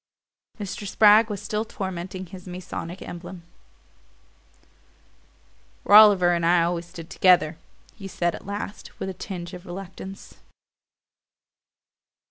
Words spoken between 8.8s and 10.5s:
with a tinge of reluctance.